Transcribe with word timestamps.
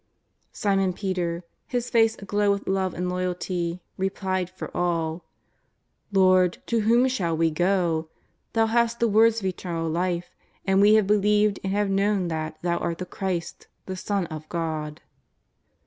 "250 0.53 0.55
JESUS 0.55 0.65
OF 0.65 0.77
NAZAKETH. 0.79 0.97
Simon 0.97 0.99
Peter, 0.99 1.45
his 1.67 1.89
face 1.91 2.17
aglow 2.23 2.49
with 2.51 2.67
love 2.67 2.93
auJ 2.95 3.07
loyalty> 3.11 3.81
replied 3.99 4.49
for 4.49 4.75
all: 4.75 5.23
*' 5.69 6.11
Lord, 6.11 6.57
to 6.65 6.79
whom 6.79 7.07
shall 7.07 7.37
we 7.37 7.51
go? 7.51 8.07
Thou 8.53 8.65
hast 8.65 8.99
the 8.99 9.07
words 9.07 9.41
of 9.41 9.45
eternal 9.45 9.87
life. 9.87 10.31
And 10.65 10.81
we 10.81 10.95
have 10.95 11.05
believed 11.05 11.59
and 11.63 11.71
have 11.73 11.89
kno^vn 11.89 12.29
that 12.29 12.57
Thou 12.63 12.77
art 12.79 12.97
the 12.97 13.05
Christ, 13.05 13.67
the 13.85 13.95
Son 13.95 14.25
of 14.25 14.49
God.'' 14.49 15.01